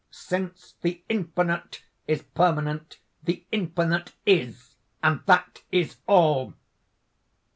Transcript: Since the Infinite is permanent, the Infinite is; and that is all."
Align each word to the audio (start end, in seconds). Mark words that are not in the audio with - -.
Since 0.09 0.73
the 0.81 1.03
Infinite 1.09 1.83
is 2.07 2.23
permanent, 2.23 2.97
the 3.21 3.45
Infinite 3.51 4.13
is; 4.25 4.73
and 5.03 5.21
that 5.27 5.61
is 5.71 5.97
all." 6.07 6.55